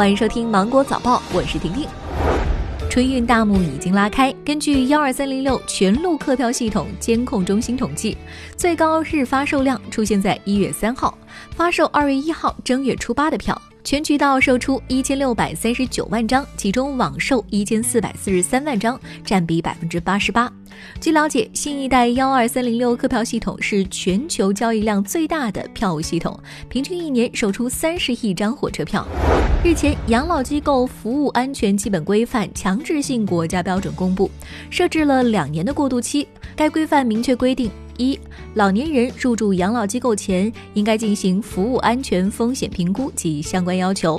[0.00, 1.86] 欢迎收听《芒果早报》，我是婷婷。
[2.88, 4.34] 春运大幕已经拉开。
[4.42, 8.16] 根据幺二三零六全路客票系统监控中心统计，
[8.56, 11.18] 最高日发售量出现在一月三号，
[11.54, 13.60] 发售二月一号正月初八的票。
[13.82, 20.52] 全渠道售出一千六百三十九万张，其中网售一千四百四十三万张，占比百分之八十八。
[21.00, 26.38] 据了解，新一代幺二三零六客票系统是全球交易量最大的票务系统，
[26.68, 29.06] 平均一年售出三十亿张火车票。
[29.64, 34.30] 日前，养老机构服务安全基本规范强制性国家标准公布，
[34.68, 36.28] 设置了两年的过渡期。
[36.54, 37.70] 该规范明确规定。
[38.00, 38.18] 一、
[38.54, 44.18] 老年人入住养老机构前，应该进行服务安全风险评估及相关要求。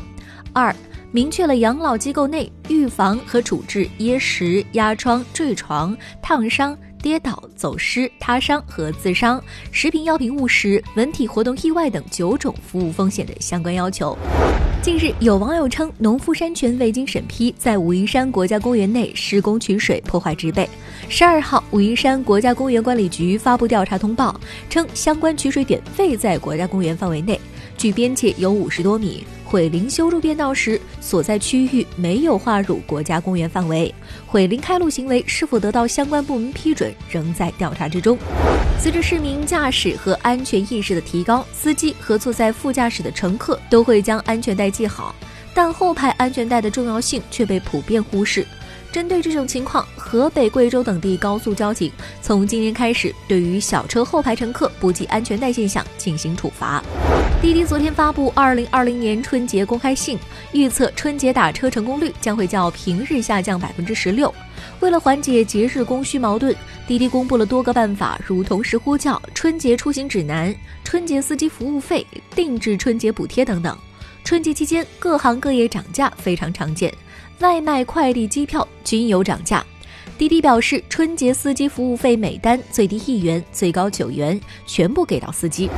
[0.54, 0.73] 二、
[1.12, 14.18] 明确了养老机构内预防和处置噎食、压疮、坠床、烫伤、跌倒、走失、他伤和自伤、食品药品误食、文体活动意外等九种服务风险的相关要求。
[14.84, 20.68] 近日，有网友称，农夫山泉未经审批，在武夷山国家公园内施工取水，破坏植被。
[21.10, 27.40] 十二号，武夷山国家公园管理局发布调查通报，称相关取水点未在国家公园范围内，
[27.82, 29.26] 距边界有五十多米。
[29.43, 33.91] 毁林修筑便道时，所在区域没有划入国家公园范围。
[34.27, 38.15] 毁林开路行为是否得到相关部门批准，仍在调查之中。
[38.79, 45.16] 随着市民驾驶和安全意识的提高，司机和坐在副驾驶的乘客都会将安全带系好，
[45.51, 48.45] 但后排安全带的重要性却被普遍忽视。
[48.92, 51.90] 针对这种情况，河北、贵州等地高速交警
[52.22, 56.84] 从今年开始，对于小车后排乘客不系安全带现象进行处罚。
[57.42, 60.20] 滴滴昨天发布二零二零年春节公开信，
[60.52, 64.34] 预测春节打车成功率将会较平日下降百分之十六。
[64.81, 66.53] 为了缓解节日供需矛盾，
[66.86, 70.53] 滴滴公布了多个办法，如同时呼叫、春节出行指南、
[70.84, 72.06] 春节司机服务费、
[72.36, 73.75] 定制春节补贴等等。
[74.24, 76.94] 春节期间，各行各业涨价非常常见。
[77.40, 79.66] 外卖、快递、机票均有涨价。
[80.18, 85.69] 滴滴表示，春节司机服务费每单最低一元，最高九元，全部给到司机。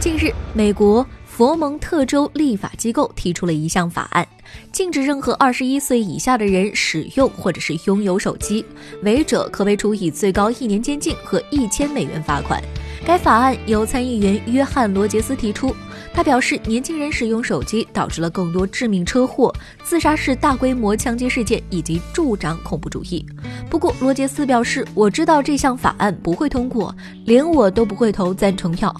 [0.00, 4.26] 近日，美国佛蒙特州立法机构提出了一项法案，
[4.72, 8.64] 禁止任何二十一岁以下的人使用或者是拥有手机，
[9.02, 12.60] 违者可被处以最高一年监禁和一千美元罚款。
[13.04, 15.76] 该法案由参议员约翰·罗杰斯提出。
[16.14, 23.26] 他表示，年轻人使用手机导致了更多致命车祸、自杀式大规模枪击事件以及助长恐怖主义。
[23.68, 26.94] 不过，罗杰斯表示：“我知道这项法案不会通过，
[27.26, 28.94] 连我都不会投赞成票。”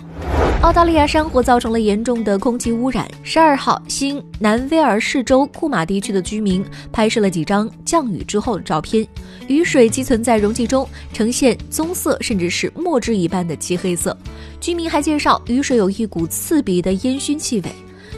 [0.65, 3.07] 澳大利亚山火造成了严重的空气污染。
[3.23, 9.07] 十二号，新南威尔士州库马地区的居民拍摄了几张降雨之后的照片，
[9.47, 14.17] 雨水积存在容器中，呈现棕色甚至是墨汁一般的漆黑色。
[14.59, 17.71] 居民还介绍，雨水有一股刺鼻的烟熏气味。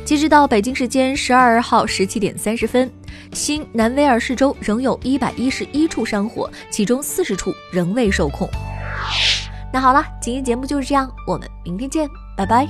[0.05, 2.89] 截止到北京时间十二号十七点三十分，
[3.33, 8.49] 新南威尔士州仍有一百一十一处山火，其中四十处仍未受控。
[9.76, 12.09] 那好了，今天节目就是这样，我们明天见。
[12.34, 12.66] 拜拜。